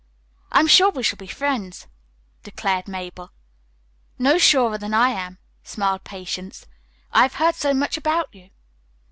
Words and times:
"I 0.51 0.59
am 0.59 0.65
sure 0.65 0.89
we 0.89 1.03
shall 1.03 1.17
be 1.17 1.27
friends," 1.27 1.85
declared 2.41 2.87
Mabel. 2.87 3.29
"No 4.17 4.39
surer 4.39 4.79
than 4.79 4.95
I 4.95 5.09
am," 5.09 5.37
smiled 5.63 6.03
Patience. 6.03 6.65
"I 7.11 7.21
have 7.21 7.35
heard 7.35 7.53
so 7.53 7.71
much 7.75 7.97
about 7.97 8.33
you." 8.33 8.49